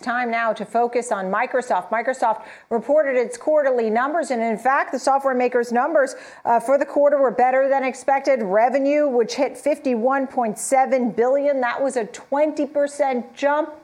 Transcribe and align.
Time 0.00 0.30
now 0.30 0.52
to 0.52 0.64
focus 0.64 1.12
on 1.12 1.26
Microsoft. 1.26 1.90
Microsoft 1.90 2.44
reported 2.70 3.16
its 3.16 3.36
quarterly 3.36 3.90
numbers, 3.90 4.30
and 4.30 4.42
in 4.42 4.56
fact, 4.56 4.92
the 4.92 4.98
software 4.98 5.34
maker's 5.34 5.72
numbers 5.72 6.14
uh, 6.44 6.58
for 6.58 6.78
the 6.78 6.86
quarter 6.86 7.18
were 7.18 7.30
better 7.30 7.68
than 7.68 7.84
expected. 7.84 8.42
Revenue, 8.42 9.08
which 9.08 9.34
hit 9.34 9.54
51.7 9.54 11.14
billion, 11.14 11.60
that 11.60 11.82
was 11.82 11.96
a 11.96 12.06
20% 12.06 13.34
jump 13.34 13.74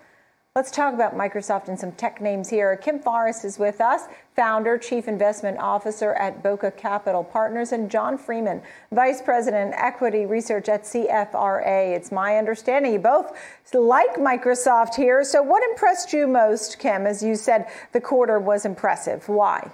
Let's 0.57 0.71
talk 0.71 0.95
about 0.95 1.15
Microsoft 1.15 1.69
and 1.69 1.79
some 1.79 1.93
tech 1.93 2.19
names 2.23 2.49
here. 2.49 2.75
Kim 2.79 2.99
Forrest 2.99 3.45
is 3.45 3.59
with 3.59 3.79
us, 3.79 4.05
founder, 4.35 4.79
chief 4.79 5.07
investment 5.07 5.59
officer 5.59 6.15
at 6.15 6.43
Bokeh 6.43 6.79
Capital 6.79 7.23
Partners, 7.23 7.73
and 7.73 7.91
John 7.91 8.17
Freeman, 8.17 8.63
vice 8.91 9.21
president, 9.21 9.75
equity 9.77 10.25
research 10.25 10.71
at 10.71 10.85
CFRA. 10.85 11.95
It's 11.95 12.11
my 12.11 12.39
understanding 12.39 12.95
you 12.95 12.99
both 12.99 13.37
like 13.75 14.15
Microsoft 14.15 14.95
here. 14.95 15.25
So, 15.25 15.43
what 15.43 15.63
impressed 15.63 16.15
you 16.15 16.27
most, 16.27 16.79
Kim? 16.79 17.07
As 17.07 17.23
you 17.23 17.35
said, 17.35 17.67
the 17.93 18.01
quarter 18.01 18.41
was 18.41 18.65
impressive. 18.65 19.29
Why? 19.29 19.71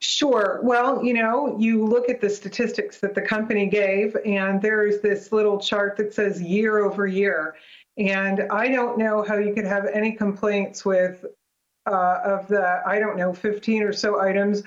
Sure. 0.00 0.58
Well, 0.64 1.04
you 1.04 1.14
know, 1.14 1.56
you 1.60 1.86
look 1.86 2.08
at 2.08 2.20
the 2.20 2.28
statistics 2.28 2.98
that 2.98 3.14
the 3.14 3.22
company 3.22 3.66
gave, 3.66 4.16
and 4.26 4.60
there's 4.60 5.00
this 5.00 5.30
little 5.30 5.60
chart 5.60 5.96
that 5.98 6.12
says 6.12 6.42
year 6.42 6.78
over 6.78 7.06
year. 7.06 7.54
And 7.98 8.46
I 8.50 8.68
don't 8.68 8.98
know 8.98 9.22
how 9.22 9.36
you 9.36 9.54
could 9.54 9.66
have 9.66 9.86
any 9.86 10.12
complaints 10.12 10.84
with 10.84 11.24
uh, 11.86 12.18
of 12.24 12.48
the, 12.48 12.82
I 12.86 12.98
don't 12.98 13.16
know, 13.16 13.32
15 13.32 13.82
or 13.82 13.92
so 13.92 14.20
items. 14.20 14.62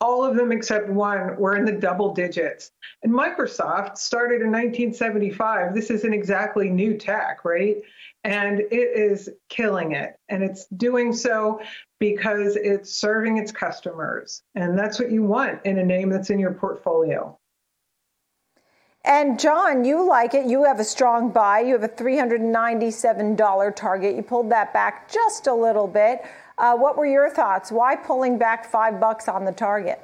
All 0.00 0.24
of 0.24 0.36
them 0.36 0.52
except 0.52 0.88
one 0.88 1.36
were 1.36 1.56
in 1.56 1.64
the 1.64 1.72
double 1.72 2.12
digits. 2.12 2.70
And 3.02 3.12
Microsoft 3.12 3.96
started 3.96 4.42
in 4.42 4.48
1975. 4.48 5.74
This 5.74 5.90
isn't 5.90 6.12
exactly 6.12 6.68
new 6.68 6.98
tech, 6.98 7.44
right? 7.44 7.76
And 8.24 8.60
it 8.60 8.98
is 8.98 9.30
killing 9.48 9.92
it. 9.92 10.18
And 10.28 10.42
it's 10.42 10.66
doing 10.76 11.12
so 11.14 11.60
because 11.98 12.56
it's 12.56 12.92
serving 12.92 13.38
its 13.38 13.52
customers. 13.52 14.42
And 14.54 14.78
that's 14.78 14.98
what 14.98 15.10
you 15.10 15.22
want 15.22 15.64
in 15.64 15.78
a 15.78 15.84
name 15.84 16.10
that's 16.10 16.30
in 16.30 16.38
your 16.38 16.52
portfolio. 16.52 17.38
And 19.06 19.38
John, 19.38 19.84
you 19.84 20.06
like 20.06 20.34
it. 20.34 20.46
You 20.46 20.64
have 20.64 20.80
a 20.80 20.84
strong 20.84 21.30
buy. 21.30 21.60
You 21.60 21.74
have 21.74 21.84
a 21.84 21.88
$397 21.88 23.76
target. 23.76 24.16
You 24.16 24.22
pulled 24.22 24.50
that 24.50 24.72
back 24.72 25.08
just 25.10 25.46
a 25.46 25.54
little 25.54 25.86
bit. 25.86 26.24
Uh, 26.58 26.76
what 26.76 26.98
were 26.98 27.06
your 27.06 27.30
thoughts? 27.30 27.70
Why 27.70 27.94
pulling 27.94 28.36
back 28.36 28.68
five 28.68 28.98
bucks 28.98 29.28
on 29.28 29.44
the 29.44 29.52
target? 29.52 30.02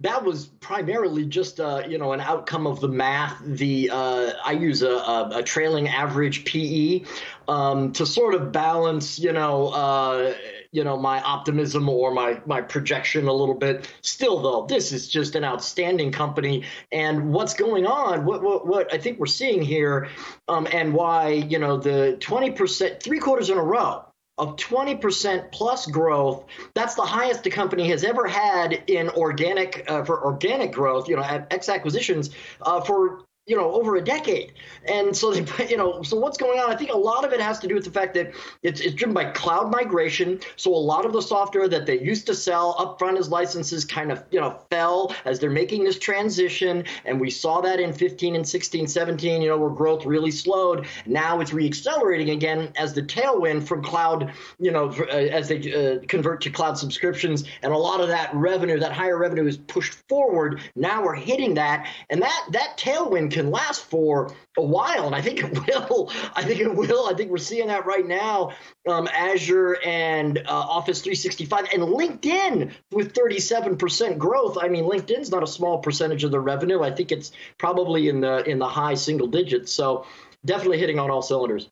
that 0.00 0.22
was 0.22 0.46
primarily 0.60 1.24
just 1.24 1.58
uh, 1.58 1.82
you 1.88 1.96
know 1.96 2.12
an 2.12 2.20
outcome 2.20 2.66
of 2.66 2.80
the 2.80 2.88
math. 2.88 3.40
The 3.42 3.90
uh, 3.90 4.32
I 4.44 4.52
use 4.52 4.82
a, 4.82 4.90
a, 4.90 5.30
a, 5.36 5.42
trailing 5.42 5.88
average 5.88 6.44
PE 6.44 7.02
um, 7.48 7.92
to 7.92 8.04
sort 8.04 8.34
of 8.34 8.52
balance 8.52 9.18
you 9.18 9.32
know 9.32 9.68
uh, 9.68 10.34
you 10.76 10.84
know 10.84 10.98
my 10.98 11.22
optimism 11.22 11.88
or 11.88 12.12
my 12.12 12.38
my 12.44 12.60
projection 12.60 13.28
a 13.28 13.32
little 13.32 13.54
bit. 13.54 13.90
Still 14.02 14.42
though, 14.42 14.66
this 14.66 14.92
is 14.92 15.08
just 15.08 15.34
an 15.34 15.42
outstanding 15.42 16.12
company, 16.12 16.64
and 16.92 17.32
what's 17.32 17.54
going 17.54 17.86
on? 17.86 18.26
What 18.26 18.42
what, 18.42 18.66
what 18.66 18.92
I 18.92 18.98
think 18.98 19.18
we're 19.18 19.24
seeing 19.24 19.62
here, 19.62 20.08
um, 20.48 20.68
and 20.70 20.92
why 20.92 21.30
you 21.30 21.58
know 21.58 21.78
the 21.78 22.18
twenty 22.20 22.50
percent, 22.50 23.02
three 23.02 23.18
quarters 23.18 23.48
in 23.48 23.56
a 23.56 23.62
row 23.62 24.04
of 24.38 24.56
20% 24.56 25.50
plus 25.50 25.86
growth. 25.86 26.44
That's 26.74 26.94
the 26.94 27.06
highest 27.06 27.42
the 27.42 27.48
company 27.48 27.88
has 27.88 28.04
ever 28.04 28.26
had 28.26 28.82
in 28.86 29.08
organic 29.08 29.90
uh, 29.90 30.04
for 30.04 30.22
organic 30.22 30.72
growth, 30.72 31.08
you 31.08 31.16
know, 31.16 31.22
at 31.22 31.50
X 31.50 31.70
acquisitions 31.70 32.28
uh, 32.60 32.82
for 32.82 33.24
you 33.46 33.56
know 33.56 33.72
over 33.72 33.96
a 33.96 34.02
decade. 34.02 34.52
And 34.88 35.16
so 35.16 35.32
they 35.32 35.68
you 35.70 35.76
know 35.76 36.02
so 36.02 36.16
what's 36.16 36.36
going 36.36 36.58
on? 36.58 36.70
I 36.70 36.76
think 36.76 36.90
a 36.90 36.96
lot 36.96 37.24
of 37.24 37.32
it 37.32 37.40
has 37.40 37.58
to 37.60 37.68
do 37.68 37.74
with 37.74 37.84
the 37.84 37.90
fact 37.90 38.14
that 38.14 38.32
it's, 38.62 38.80
it's 38.80 38.94
driven 38.94 39.14
by 39.14 39.26
cloud 39.30 39.70
migration. 39.70 40.40
So 40.56 40.74
a 40.74 40.76
lot 40.76 41.04
of 41.04 41.12
the 41.12 41.22
software 41.22 41.68
that 41.68 41.86
they 41.86 42.00
used 42.00 42.26
to 42.26 42.34
sell 42.34 42.74
upfront 42.74 43.18
as 43.18 43.28
licenses 43.30 43.84
kind 43.84 44.10
of 44.10 44.24
you 44.30 44.40
know 44.40 44.58
fell 44.70 45.14
as 45.24 45.38
they're 45.38 45.50
making 45.50 45.84
this 45.84 45.98
transition. 45.98 46.84
And 47.04 47.20
we 47.20 47.30
saw 47.30 47.60
that 47.60 47.80
in 47.80 47.92
15 47.92 48.34
and 48.34 48.46
16 48.46 48.88
17 48.88 49.42
you 49.42 49.48
know 49.48 49.58
where 49.58 49.70
growth 49.70 50.04
really 50.04 50.32
slowed. 50.32 50.86
Now 51.06 51.40
it's 51.40 51.52
reaccelerating 51.52 52.32
again 52.32 52.72
as 52.76 52.94
the 52.94 53.02
tailwind 53.02 53.66
from 53.66 53.82
cloud 53.82 54.32
you 54.58 54.72
know 54.72 54.90
uh, 54.90 55.12
as 55.12 55.48
they 55.48 55.72
uh, 55.72 56.00
convert 56.08 56.40
to 56.42 56.50
cloud 56.50 56.76
subscriptions. 56.76 57.44
And 57.62 57.72
a 57.72 57.78
lot 57.78 58.00
of 58.00 58.08
that 58.08 58.34
revenue 58.34 58.80
that 58.80 58.92
higher 58.92 59.16
revenue 59.16 59.46
is 59.46 59.56
pushed 59.56 59.94
forward. 60.08 60.60
Now 60.74 61.04
we're 61.04 61.14
hitting 61.14 61.54
that. 61.54 61.86
And 62.10 62.20
that 62.22 62.48
that 62.50 62.76
tailwind 62.76 63.35
can 63.36 63.50
last 63.50 63.84
for 63.84 64.32
a 64.56 64.62
while, 64.62 65.06
and 65.06 65.14
I 65.14 65.20
think 65.20 65.40
it 65.44 65.66
will. 65.66 66.10
I 66.34 66.42
think 66.42 66.60
it 66.60 66.74
will. 66.74 67.06
I 67.06 67.14
think 67.14 67.30
we're 67.30 67.38
seeing 67.38 67.68
that 67.68 67.86
right 67.86 68.06
now. 68.06 68.52
Um, 68.88 69.08
Azure 69.12 69.78
and 69.84 70.38
uh, 70.38 70.42
Office 70.48 71.02
365 71.02 71.66
and 71.74 71.82
LinkedIn 71.82 72.72
with 72.92 73.12
37% 73.12 74.18
growth. 74.18 74.56
I 74.60 74.68
mean, 74.68 74.84
LinkedIn's 74.84 75.30
not 75.30 75.42
a 75.42 75.46
small 75.46 75.78
percentage 75.78 76.24
of 76.24 76.30
the 76.30 76.40
revenue. 76.40 76.82
I 76.82 76.90
think 76.90 77.12
it's 77.12 77.32
probably 77.58 78.08
in 78.08 78.20
the 78.20 78.42
in 78.48 78.58
the 78.58 78.68
high 78.68 78.94
single 78.94 79.26
digits. 79.26 79.70
So 79.72 80.06
definitely 80.44 80.78
hitting 80.78 80.98
on 80.98 81.10
all 81.10 81.22
cylinders. 81.22 81.68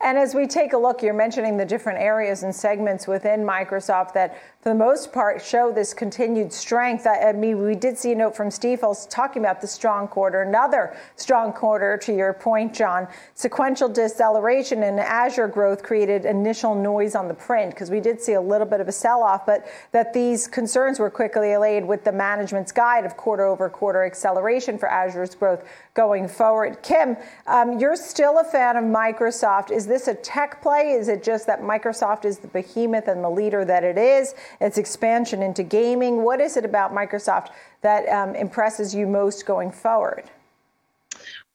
And 0.00 0.18
as 0.18 0.34
we 0.34 0.46
take 0.46 0.72
a 0.72 0.78
look, 0.78 1.02
you're 1.02 1.14
mentioning 1.14 1.56
the 1.56 1.64
different 1.64 1.98
areas 1.98 2.42
and 2.42 2.54
segments 2.54 3.06
within 3.06 3.40
Microsoft 3.40 4.12
that 4.12 4.38
for 4.66 4.70
the 4.70 4.78
most 4.80 5.12
part, 5.12 5.40
show 5.40 5.70
this 5.70 5.94
continued 5.94 6.52
strength. 6.52 7.06
I, 7.06 7.28
I 7.28 7.32
mean, 7.34 7.64
we 7.64 7.76
did 7.76 7.96
see 7.96 8.10
a 8.10 8.16
note 8.16 8.34
from 8.34 8.48
Stifel 8.48 9.08
talking 9.08 9.40
about 9.40 9.60
the 9.60 9.68
strong 9.68 10.08
quarter, 10.08 10.42
another 10.42 10.96
strong 11.14 11.52
quarter, 11.52 11.96
to 11.98 12.12
your 12.12 12.32
point, 12.32 12.74
John. 12.74 13.06
Sequential 13.34 13.88
deceleration 13.88 14.82
in 14.82 14.98
Azure 14.98 15.46
growth 15.46 15.84
created 15.84 16.24
initial 16.24 16.74
noise 16.74 17.14
on 17.14 17.28
the 17.28 17.34
print 17.34 17.70
because 17.70 17.92
we 17.92 18.00
did 18.00 18.20
see 18.20 18.32
a 18.32 18.40
little 18.40 18.66
bit 18.66 18.80
of 18.80 18.88
a 18.88 18.92
sell 18.92 19.22
off, 19.22 19.46
but 19.46 19.68
that 19.92 20.12
these 20.12 20.48
concerns 20.48 20.98
were 20.98 21.10
quickly 21.10 21.52
allayed 21.52 21.86
with 21.86 22.02
the 22.02 22.10
management's 22.10 22.72
guide 22.72 23.04
of 23.04 23.16
quarter 23.16 23.44
over 23.44 23.70
quarter 23.70 24.04
acceleration 24.04 24.78
for 24.78 24.88
Azure's 24.88 25.36
growth 25.36 25.62
going 25.94 26.26
forward. 26.26 26.82
Kim, 26.82 27.16
um, 27.46 27.78
you're 27.78 27.94
still 27.94 28.40
a 28.40 28.44
fan 28.44 28.76
of 28.76 28.82
Microsoft. 28.82 29.70
Is 29.70 29.86
this 29.86 30.08
a 30.08 30.14
tech 30.14 30.60
play? 30.60 30.90
Is 30.90 31.06
it 31.06 31.22
just 31.22 31.46
that 31.46 31.62
Microsoft 31.62 32.24
is 32.24 32.38
the 32.38 32.48
behemoth 32.48 33.06
and 33.06 33.22
the 33.22 33.30
leader 33.30 33.64
that 33.64 33.84
it 33.84 33.96
is? 33.96 34.34
Its 34.60 34.78
expansion 34.78 35.42
into 35.42 35.62
gaming. 35.62 36.22
What 36.22 36.40
is 36.40 36.56
it 36.56 36.64
about 36.64 36.94
Microsoft 36.94 37.48
that 37.82 38.08
um, 38.08 38.34
impresses 38.34 38.94
you 38.94 39.06
most 39.06 39.46
going 39.46 39.70
forward? 39.70 40.24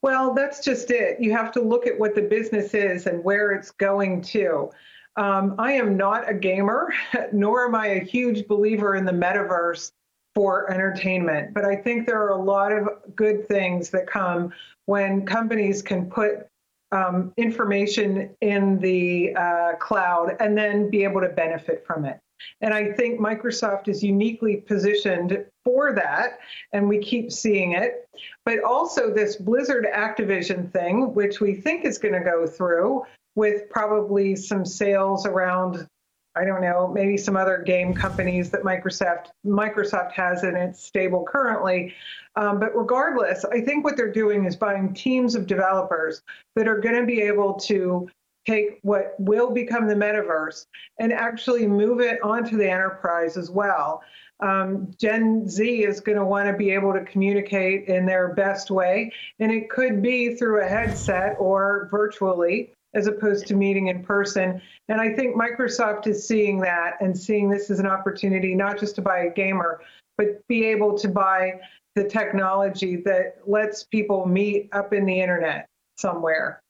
Well, 0.01 0.33
that's 0.33 0.63
just 0.63 0.89
it. 0.89 1.19
You 1.19 1.31
have 1.33 1.51
to 1.53 1.61
look 1.61 1.85
at 1.85 1.97
what 1.97 2.15
the 2.15 2.21
business 2.21 2.73
is 2.73 3.05
and 3.05 3.23
where 3.23 3.51
it's 3.51 3.71
going 3.71 4.21
to. 4.23 4.71
Um, 5.15 5.55
I 5.59 5.73
am 5.73 5.97
not 5.97 6.29
a 6.29 6.33
gamer, 6.33 6.93
nor 7.31 7.65
am 7.65 7.75
I 7.75 7.87
a 7.87 8.03
huge 8.03 8.47
believer 8.47 8.95
in 8.95 9.05
the 9.05 9.11
metaverse 9.11 9.91
for 10.33 10.71
entertainment. 10.71 11.53
But 11.53 11.65
I 11.65 11.75
think 11.75 12.07
there 12.07 12.21
are 12.21 12.29
a 12.29 12.41
lot 12.41 12.71
of 12.71 12.87
good 13.15 13.47
things 13.47 13.89
that 13.89 14.07
come 14.07 14.53
when 14.85 15.25
companies 15.25 15.81
can 15.81 16.09
put 16.09 16.47
um, 16.91 17.33
information 17.37 18.29
in 18.41 18.79
the 18.79 19.35
uh, 19.35 19.73
cloud 19.79 20.35
and 20.39 20.57
then 20.57 20.89
be 20.89 21.03
able 21.03 21.21
to 21.21 21.29
benefit 21.29 21.85
from 21.85 22.05
it. 22.05 22.19
And 22.61 22.73
I 22.73 22.91
think 22.91 23.19
Microsoft 23.19 23.87
is 23.87 24.03
uniquely 24.03 24.57
positioned 24.57 25.45
for 25.63 25.93
that, 25.93 26.39
and 26.73 26.87
we 26.87 26.99
keep 26.99 27.31
seeing 27.31 27.73
it. 27.73 28.07
But 28.45 28.63
also, 28.63 29.13
this 29.13 29.35
Blizzard 29.35 29.87
Activision 29.93 30.71
thing, 30.71 31.13
which 31.13 31.39
we 31.39 31.55
think 31.55 31.85
is 31.85 31.97
going 31.97 32.13
to 32.13 32.19
go 32.19 32.47
through 32.47 33.03
with 33.35 33.69
probably 33.69 34.35
some 34.35 34.65
sales 34.65 35.25
around. 35.25 35.87
I 36.33 36.45
don't 36.45 36.61
know, 36.61 36.87
maybe 36.87 37.17
some 37.17 37.35
other 37.35 37.57
game 37.57 37.93
companies 37.93 38.49
that 38.51 38.61
Microsoft 38.61 39.31
Microsoft 39.45 40.13
has 40.13 40.45
in 40.45 40.55
its 40.55 40.81
stable 40.81 41.25
currently. 41.27 41.93
Um, 42.37 42.57
but 42.57 42.73
regardless, 42.73 43.43
I 43.43 43.59
think 43.59 43.83
what 43.83 43.97
they're 43.97 44.13
doing 44.13 44.45
is 44.45 44.55
buying 44.55 44.93
teams 44.93 45.35
of 45.35 45.45
developers 45.45 46.21
that 46.55 46.69
are 46.69 46.79
going 46.79 46.95
to 46.95 47.05
be 47.05 47.21
able 47.21 47.55
to 47.55 48.07
take 48.45 48.79
what 48.81 49.15
will 49.19 49.51
become 49.51 49.87
the 49.87 49.95
metaverse 49.95 50.65
and 50.99 51.13
actually 51.13 51.67
move 51.67 51.99
it 51.99 52.21
onto 52.23 52.57
the 52.57 52.69
enterprise 52.69 53.37
as 53.37 53.49
well. 53.49 54.01
Um, 54.39 54.91
Gen 54.97 55.47
Z 55.47 55.83
is 55.83 55.99
going 55.99 56.17
to 56.17 56.25
want 56.25 56.47
to 56.47 56.53
be 56.53 56.71
able 56.71 56.93
to 56.93 57.03
communicate 57.05 57.87
in 57.87 58.05
their 58.05 58.33
best 58.33 58.71
way, 58.71 59.11
and 59.39 59.51
it 59.51 59.69
could 59.69 60.01
be 60.01 60.35
through 60.35 60.63
a 60.63 60.67
headset 60.67 61.35
or 61.39 61.87
virtually 61.91 62.73
as 62.93 63.07
opposed 63.07 63.47
to 63.47 63.55
meeting 63.55 63.87
in 63.87 64.03
person. 64.03 64.61
And 64.89 64.99
I 64.99 65.13
think 65.13 65.35
Microsoft 65.35 66.07
is 66.07 66.27
seeing 66.27 66.59
that 66.61 66.95
and 66.99 67.17
seeing 67.17 67.49
this 67.49 67.69
as 67.69 67.79
an 67.79 67.85
opportunity 67.85 68.53
not 68.53 68.79
just 68.79 68.95
to 68.95 69.01
buy 69.01 69.19
a 69.19 69.29
gamer, 69.29 69.81
but 70.17 70.45
be 70.47 70.65
able 70.65 70.97
to 70.97 71.07
buy 71.07 71.59
the 71.95 72.03
technology 72.03 72.97
that 72.97 73.37
lets 73.45 73.83
people 73.83 74.25
meet 74.25 74.69
up 74.73 74.93
in 74.93 75.05
the 75.05 75.21
internet 75.21 75.67
somewhere. 75.97 76.61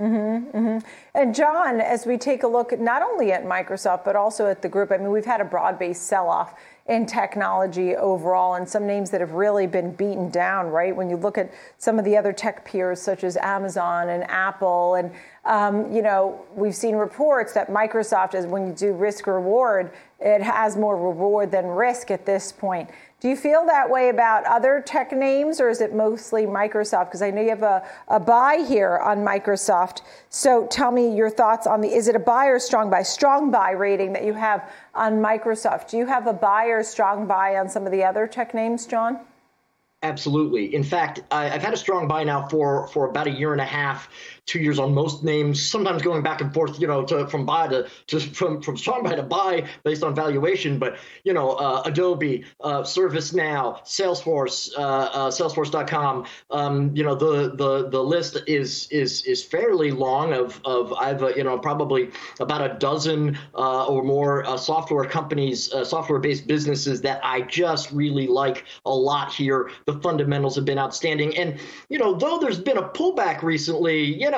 Mm-hmm, 0.00 0.56
mm-hmm. 0.56 0.88
And 1.14 1.34
John, 1.34 1.80
as 1.80 2.04
we 2.04 2.18
take 2.18 2.42
a 2.42 2.48
look 2.48 2.78
not 2.78 3.02
only 3.02 3.30
at 3.30 3.44
Microsoft 3.44 4.04
but 4.04 4.16
also 4.16 4.48
at 4.48 4.60
the 4.60 4.68
group, 4.68 4.90
I 4.90 4.96
mean, 4.96 5.10
we've 5.10 5.24
had 5.24 5.40
a 5.40 5.44
broad-based 5.44 6.02
sell-off 6.02 6.54
in 6.86 7.06
technology 7.06 7.96
overall, 7.96 8.56
and 8.56 8.68
some 8.68 8.86
names 8.86 9.10
that 9.10 9.22
have 9.22 9.32
really 9.32 9.66
been 9.66 9.90
beaten 9.92 10.28
down, 10.28 10.66
right? 10.66 10.94
When 10.94 11.08
you 11.08 11.16
look 11.16 11.38
at 11.38 11.50
some 11.78 11.98
of 11.98 12.04
the 12.04 12.14
other 12.14 12.30
tech 12.30 12.62
peers, 12.66 13.00
such 13.00 13.24
as 13.24 13.38
Amazon 13.38 14.10
and 14.10 14.22
Apple, 14.24 14.96
and 14.96 15.10
um, 15.46 15.90
you 15.92 16.02
know, 16.02 16.44
we've 16.54 16.74
seen 16.74 16.96
reports 16.96 17.52
that 17.54 17.68
Microsoft 17.68 18.34
is 18.34 18.46
when 18.46 18.66
you 18.66 18.72
do 18.74 18.92
risk 18.92 19.26
reward, 19.26 19.92
it 20.20 20.42
has 20.42 20.76
more 20.76 20.96
reward 20.96 21.50
than 21.50 21.66
risk 21.66 22.10
at 22.10 22.24
this 22.24 22.52
point. 22.52 22.90
Do 23.20 23.28
you 23.28 23.36
feel 23.36 23.64
that 23.66 23.88
way 23.88 24.10
about 24.10 24.44
other 24.44 24.82
tech 24.84 25.12
names, 25.12 25.60
or 25.60 25.70
is 25.70 25.80
it 25.80 25.94
mostly 25.94 26.44
Microsoft? 26.44 27.06
Because 27.06 27.22
I 27.22 27.30
know 27.30 27.40
you 27.40 27.48
have 27.48 27.62
a, 27.62 27.86
a 28.08 28.20
buy 28.20 28.64
here 28.68 28.98
on 28.98 29.18
Microsoft. 29.18 30.02
So 30.28 30.66
tell 30.66 30.90
me 30.90 31.14
your 31.14 31.30
thoughts 31.30 31.66
on 31.66 31.80
the 31.80 31.88
is 31.88 32.08
it 32.08 32.16
a 32.16 32.18
buy 32.18 32.46
or 32.46 32.58
strong 32.58 32.90
buy? 32.90 33.02
Strong 33.02 33.50
buy 33.50 33.70
rating 33.70 34.12
that 34.12 34.24
you 34.24 34.34
have 34.34 34.70
on 34.94 35.20
Microsoft. 35.20 35.90
Do 35.90 35.98
you 35.98 36.06
have 36.06 36.26
a 36.26 36.32
buy 36.32 36.66
or 36.66 36.82
strong 36.82 37.26
buy 37.26 37.56
on 37.56 37.68
some 37.68 37.86
of 37.86 37.92
the 37.92 38.04
other 38.04 38.26
tech 38.26 38.54
names, 38.54 38.86
John? 38.86 39.20
Absolutely. 40.02 40.74
In 40.74 40.84
fact, 40.84 41.20
I, 41.30 41.48
have 41.48 41.62
had 41.62 41.72
a 41.72 41.78
strong 41.78 42.06
buy 42.06 42.24
now 42.24 42.46
for 42.48 42.88
for 42.88 43.08
about 43.08 43.26
a 43.26 43.30
year 43.30 43.52
and 43.52 43.60
a 43.60 43.66
half 43.66 44.08
two 44.46 44.58
years 44.58 44.78
on 44.78 44.92
most 44.92 45.24
names, 45.24 45.64
sometimes 45.64 46.02
going 46.02 46.22
back 46.22 46.40
and 46.40 46.52
forth, 46.52 46.78
you 46.80 46.86
know, 46.86 47.04
to, 47.04 47.26
from 47.28 47.46
buy 47.46 47.66
to, 47.68 47.88
to 48.08 48.20
from 48.20 48.60
from 48.60 48.76
strong 48.76 49.02
buy 49.02 49.14
to 49.14 49.22
buy 49.22 49.66
based 49.84 50.02
on 50.02 50.14
valuation. 50.14 50.78
But 50.78 50.98
you 51.24 51.32
know, 51.32 51.52
uh, 51.52 51.82
Adobe, 51.86 52.44
uh, 52.60 52.82
ServiceNow, 52.82 53.82
Salesforce, 53.84 54.70
uh, 54.76 54.80
uh, 54.80 55.30
Salesforce.com. 55.30 56.26
Um, 56.50 56.94
you 56.94 57.04
know, 57.04 57.14
the 57.14 57.54
the 57.54 57.88
the 57.88 58.02
list 58.02 58.38
is 58.46 58.88
is 58.90 59.22
is 59.24 59.42
fairly 59.42 59.90
long. 59.90 60.32
Of 60.34 60.60
of 60.64 60.92
I've 60.92 61.22
uh, 61.22 61.28
you 61.28 61.44
know 61.44 61.58
probably 61.58 62.10
about 62.40 62.70
a 62.70 62.74
dozen 62.74 63.38
uh, 63.54 63.86
or 63.86 64.02
more 64.02 64.44
software 64.58 65.04
companies, 65.04 65.70
software 65.88 66.18
based 66.18 66.46
businesses 66.46 67.00
that 67.02 67.20
I 67.24 67.42
just 67.42 67.90
really 67.92 68.26
like 68.26 68.64
a 68.84 68.94
lot 68.94 69.32
here. 69.32 69.70
The 69.86 69.94
fundamentals 70.00 70.56
have 70.56 70.64
been 70.64 70.78
outstanding, 70.78 71.36
and 71.38 71.58
you 71.88 71.98
know, 71.98 72.14
though 72.14 72.38
there's 72.38 72.60
been 72.60 72.78
a 72.78 72.88
pullback 72.88 73.42
recently, 73.42 74.04
you 74.04 74.30
know, 74.30 74.33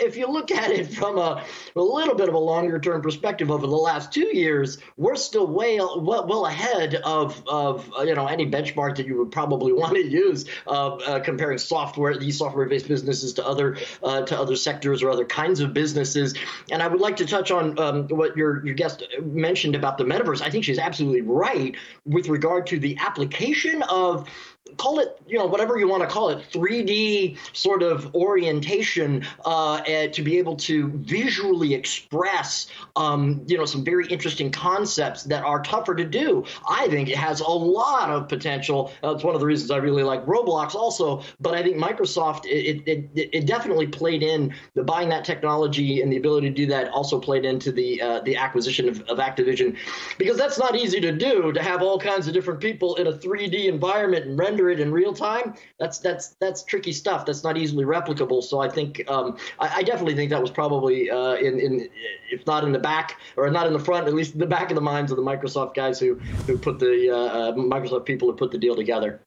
if 0.00 0.16
you 0.16 0.26
look 0.26 0.50
at 0.50 0.70
it 0.70 0.92
from 0.92 1.18
a, 1.18 1.44
a 1.76 1.80
little 1.80 2.14
bit 2.14 2.28
of 2.28 2.34
a 2.34 2.38
longer 2.38 2.78
term 2.78 3.02
perspective 3.02 3.50
over 3.50 3.66
the 3.66 3.76
last 3.76 4.12
two 4.12 4.36
years, 4.36 4.78
we're 4.96 5.16
still 5.16 5.46
way 5.46 5.78
well, 5.78 6.26
well 6.26 6.46
ahead 6.46 6.96
of, 6.96 7.42
of 7.48 7.90
uh, 7.98 8.02
you 8.02 8.14
know 8.14 8.26
any 8.26 8.48
benchmark 8.48 8.96
that 8.96 9.06
you 9.06 9.18
would 9.18 9.30
probably 9.30 9.72
want 9.84 9.94
to 9.94 10.04
use 10.04 10.46
uh, 10.66 10.96
uh, 10.96 11.20
comparing 11.20 11.58
software 11.58 12.16
these 12.16 12.38
software 12.38 12.66
based 12.66 12.88
businesses 12.88 13.32
to 13.34 13.46
other 13.46 13.76
uh, 14.02 14.22
to 14.22 14.38
other 14.38 14.56
sectors 14.56 15.02
or 15.02 15.10
other 15.10 15.24
kinds 15.24 15.60
of 15.60 15.72
businesses. 15.72 16.34
And 16.70 16.82
I 16.82 16.88
would 16.88 17.00
like 17.00 17.16
to 17.16 17.26
touch 17.26 17.50
on 17.50 17.78
um, 17.78 18.08
what 18.08 18.36
your 18.36 18.64
your 18.64 18.74
guest 18.74 19.02
mentioned 19.22 19.74
about 19.74 19.98
the 19.98 20.04
metaverse. 20.04 20.42
I 20.42 20.50
think 20.50 20.64
she's 20.64 20.78
absolutely 20.78 21.22
right 21.22 21.74
with 22.04 22.28
regard 22.28 22.66
to 22.68 22.78
the 22.78 22.96
application 22.98 23.82
of 23.84 24.28
call 24.76 24.98
it 24.98 25.20
you 25.26 25.38
know 25.38 25.46
whatever 25.46 25.78
you 25.78 25.88
want 25.88 26.02
to 26.02 26.08
call 26.08 26.28
it 26.28 26.44
3d 26.52 27.36
sort 27.52 27.82
of 27.82 28.14
orientation 28.14 29.24
uh, 29.44 29.80
to 29.82 30.22
be 30.22 30.38
able 30.38 30.56
to 30.56 30.88
visually 31.04 31.74
express 31.74 32.68
um, 32.96 33.42
you 33.46 33.56
know 33.56 33.64
some 33.64 33.84
very 33.84 34.06
interesting 34.08 34.50
concepts 34.50 35.24
that 35.24 35.44
are 35.44 35.62
tougher 35.62 35.94
to 35.94 36.04
do. 36.04 36.44
I 36.68 36.88
think 36.88 37.08
it 37.08 37.16
has 37.16 37.40
a 37.40 37.50
lot 37.50 38.10
of 38.10 38.28
potential. 38.28 38.92
That's 39.02 39.24
one 39.24 39.34
of 39.34 39.40
the 39.40 39.46
reasons 39.46 39.70
i 39.70 39.76
really 39.76 40.02
like 40.02 40.24
roblox 40.26 40.74
also 40.74 41.22
but 41.40 41.54
i 41.54 41.62
think 41.62 41.76
microsoft 41.76 42.44
it, 42.44 42.82
it, 42.86 43.10
it 43.14 43.46
definitely 43.46 43.86
played 43.86 44.22
in 44.22 44.54
the 44.74 44.82
buying 44.82 45.08
that 45.08 45.24
technology 45.24 46.02
and 46.02 46.12
the 46.12 46.16
ability 46.16 46.48
to 46.48 46.54
do 46.54 46.66
that 46.66 46.88
also 46.88 47.18
played 47.18 47.44
into 47.44 47.72
the 47.72 48.00
uh, 48.00 48.20
the 48.20 48.36
acquisition 48.36 48.88
of, 48.88 49.00
of 49.02 49.18
activision. 49.18 49.76
Because 50.18 50.36
that's 50.36 50.58
not 50.58 50.76
easy 50.76 51.00
to 51.00 51.12
do 51.12 51.52
to 51.52 51.62
have 51.62 51.82
all 51.82 51.98
kinds 51.98 52.26
of 52.26 52.34
different 52.34 52.60
people 52.60 52.96
in 52.96 53.06
a 53.06 53.12
3d 53.12 53.66
environment 53.66 54.26
and 54.26 54.38
render 54.38 54.63
it 54.70 54.80
in 54.80 54.92
real 54.92 55.12
time, 55.12 55.54
that's 55.78 55.98
that's 55.98 56.36
that's 56.40 56.62
tricky 56.62 56.92
stuff. 56.92 57.26
That's 57.26 57.44
not 57.44 57.56
easily 57.56 57.84
replicable. 57.84 58.42
So 58.42 58.60
I 58.60 58.68
think 58.68 59.02
um, 59.08 59.36
I, 59.58 59.76
I, 59.76 59.82
definitely 59.82 60.14
think 60.14 60.30
that 60.30 60.40
was 60.40 60.50
probably 60.50 61.10
uh, 61.10 61.34
in 61.34 61.58
in 61.58 61.88
if 62.30 62.46
not 62.46 62.64
in 62.64 62.72
the 62.72 62.78
back 62.78 63.18
or 63.36 63.50
not 63.50 63.66
in 63.66 63.72
the 63.72 63.78
front, 63.78 64.06
at 64.06 64.14
least 64.14 64.34
in 64.34 64.40
the 64.40 64.46
back 64.46 64.70
of 64.70 64.74
the 64.74 64.80
minds 64.80 65.10
of 65.10 65.16
the 65.16 65.22
Microsoft 65.22 65.74
guys 65.74 65.98
who 65.98 66.14
who 66.46 66.58
put 66.58 66.78
the 66.78 67.10
uh, 67.10 67.16
uh, 67.16 67.52
Microsoft 67.52 68.04
people 68.04 68.30
who 68.30 68.36
put 68.36 68.50
the 68.50 68.58
deal 68.58 68.76
together. 68.76 69.20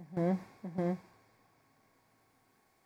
Mm-hmm. 0.00 0.32
Mm-hmm. 0.66 0.92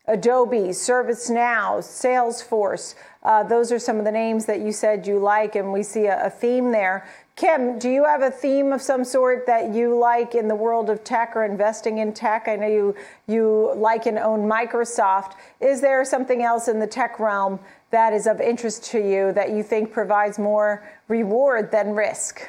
Adobe, 0.08 0.68
ServiceNow, 0.68 1.78
Salesforce. 1.80 2.94
Uh, 3.22 3.42
those 3.42 3.70
are 3.70 3.78
some 3.78 3.98
of 3.98 4.06
the 4.06 4.10
names 4.10 4.46
that 4.46 4.60
you 4.60 4.72
said 4.72 5.06
you 5.06 5.18
like, 5.18 5.54
and 5.54 5.70
we 5.70 5.82
see 5.82 6.06
a, 6.06 6.26
a, 6.26 6.30
theme 6.30 6.72
there. 6.72 7.06
Kim, 7.36 7.78
do 7.78 7.90
you 7.90 8.04
have 8.06 8.22
a 8.22 8.30
theme 8.30 8.72
of 8.72 8.80
some 8.80 9.04
sort 9.04 9.44
that 9.46 9.74
you 9.74 9.98
like 9.98 10.34
in 10.34 10.48
the 10.48 10.54
world 10.54 10.88
of 10.88 11.04
tech 11.04 11.36
or 11.36 11.44
investing 11.44 11.98
in 11.98 12.14
tech? 12.14 12.48
I 12.48 12.56
know 12.56 12.66
you 12.66 12.94
you 13.26 13.72
like 13.76 14.06
and 14.06 14.18
own 14.18 14.48
Microsoft. 14.48 15.34
Is 15.60 15.82
there 15.82 16.04
something 16.06 16.42
else 16.42 16.68
in 16.68 16.78
the 16.78 16.86
tech 16.86 17.20
realm 17.20 17.60
that 17.90 18.14
is 18.14 18.26
of 18.26 18.40
interest 18.40 18.84
to 18.86 18.98
you 18.98 19.32
that 19.32 19.50
you 19.50 19.62
think 19.62 19.92
provides 19.92 20.38
more 20.38 20.90
reward 21.08 21.70
than 21.70 21.90
risk? 21.94 22.48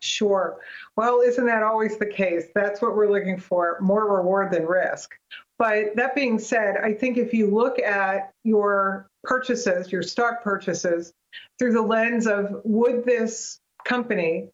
Sure. 0.00 0.58
Well, 0.96 1.20
isn't 1.20 1.46
that 1.46 1.62
always 1.62 1.96
the 1.96 2.06
case? 2.06 2.46
That's 2.54 2.82
what 2.82 2.96
we're 2.96 3.10
looking 3.10 3.38
for 3.38 3.78
more 3.80 4.16
reward 4.16 4.52
than 4.52 4.66
risk. 4.66 5.14
But 5.58 5.96
that 5.96 6.14
being 6.14 6.38
said, 6.38 6.76
I 6.76 6.92
think 6.92 7.18
if 7.18 7.32
you 7.32 7.46
look 7.46 7.78
at 7.78 8.32
your 8.44 9.06
purchases, 9.24 9.92
your 9.92 10.02
stock 10.02 10.42
purchases, 10.42 11.12
through 11.58 11.72
the 11.72 11.82
lens 11.82 12.26
of 12.26 12.60
would 12.64 13.04
this 13.04 13.60
company 13.84 14.48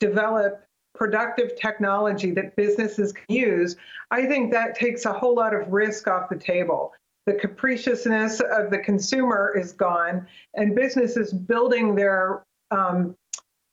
develop 0.00 0.64
productive 0.94 1.56
technology 1.56 2.30
that 2.30 2.54
businesses 2.56 3.12
can 3.12 3.24
use, 3.28 3.76
I 4.10 4.26
think 4.26 4.52
that 4.52 4.76
takes 4.76 5.06
a 5.06 5.12
whole 5.12 5.34
lot 5.34 5.54
of 5.54 5.72
risk 5.72 6.06
off 6.06 6.28
the 6.28 6.36
table. 6.36 6.92
The 7.26 7.34
capriciousness 7.34 8.40
of 8.40 8.70
the 8.70 8.78
consumer 8.78 9.54
is 9.58 9.72
gone, 9.72 10.26
and 10.54 10.74
businesses 10.74 11.32
building 11.32 11.94
their 11.94 12.44
um, 12.70 13.16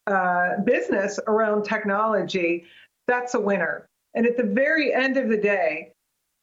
uh, 0.08 0.62
business 0.66 1.20
around 1.28 1.64
technology, 1.64 2.66
that's 3.08 3.34
a 3.36 3.40
winner. 3.40 3.88
And 4.16 4.26
at 4.26 4.38
the 4.38 4.44
very 4.44 4.94
end 4.94 5.18
of 5.18 5.30
the 5.30 5.38
day, 5.38 5.94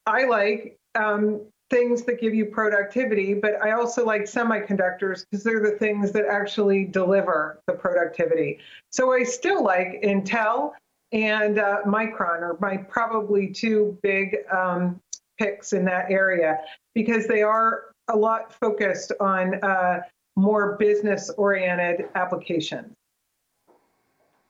I 0.05 0.25
like 0.25 0.77
um, 0.95 1.41
things 1.69 2.03
that 2.03 2.19
give 2.19 2.33
you 2.33 2.45
productivity, 2.45 3.33
but 3.33 3.61
I 3.61 3.71
also 3.71 4.05
like 4.05 4.23
semiconductors 4.23 5.25
because 5.29 5.43
they're 5.43 5.61
the 5.61 5.77
things 5.77 6.11
that 6.13 6.25
actually 6.25 6.85
deliver 6.85 7.61
the 7.67 7.73
productivity. 7.73 8.59
So 8.89 9.13
I 9.13 9.23
still 9.23 9.63
like 9.63 10.01
Intel 10.03 10.71
and 11.11 11.59
uh, 11.59 11.79
Micron 11.85 12.41
are 12.41 12.57
my 12.59 12.77
probably 12.77 13.47
two 13.47 13.97
big 14.01 14.37
um, 14.51 14.99
picks 15.37 15.73
in 15.73 15.85
that 15.85 16.11
area 16.11 16.59
because 16.93 17.27
they 17.27 17.41
are 17.41 17.85
a 18.09 18.15
lot 18.15 18.53
focused 18.53 19.11
on 19.19 19.63
uh, 19.63 20.01
more 20.35 20.75
business 20.77 21.29
oriented 21.37 22.09
applications. 22.15 22.95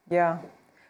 Yeah. 0.09 0.39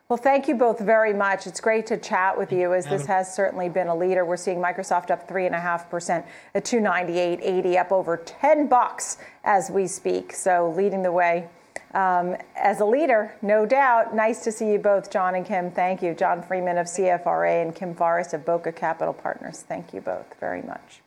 Well, 0.10 0.18
thank 0.18 0.48
you 0.48 0.56
both 0.56 0.80
very 0.80 1.14
much. 1.14 1.46
It's 1.46 1.62
great 1.62 1.86
to 1.86 1.98
chat 1.98 2.36
with 2.36 2.52
you 2.52 2.74
as 2.74 2.88
this 2.88 3.06
has 3.06 3.32
certainly 3.32 3.70
been 3.70 3.90
a 3.90 3.96
leader. 3.96 4.26
We're 4.26 4.38
seeing 4.38 4.58
Microsoft 4.58 5.12
up 5.12 5.30
3.5% 5.30 6.26
at 6.56 6.66
298.80, 6.66 7.78
up 7.78 7.92
over 7.92 8.18
10 8.18 8.66
bucks 8.66 9.20
as 9.44 9.70
we 9.70 9.86
speak. 9.86 10.34
So 10.34 10.74
leading 10.76 11.04
the 11.04 11.12
way 11.12 11.48
um, 11.94 12.36
as 12.56 12.80
a 12.80 12.86
leader, 12.86 13.36
no 13.44 13.68
doubt. 13.68 14.16
Nice 14.16 14.44
to 14.46 14.52
see 14.52 14.72
you 14.72 14.80
both, 14.80 15.12
John 15.12 15.36
and 15.36 15.46
Kim. 15.46 15.70
Thank 15.70 16.02
you. 16.02 16.16
John 16.16 16.42
Freeman 16.42 16.80
of 16.80 16.88
CFRA 16.88 17.62
and 17.62 17.76
Kim 17.76 17.94
Forrest 17.94 18.34
of 18.34 18.44
Bokeh 18.44 18.76
Capital 18.76 19.14
Partners. 19.14 19.64
Thank 19.68 19.94
you 19.94 20.02
both 20.02 20.34
very 20.40 20.64
much. 20.64 21.02